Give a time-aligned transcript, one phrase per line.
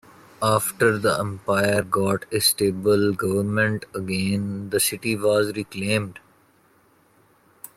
[0.41, 6.17] After the empire got a stable government again, the city was reclaimed.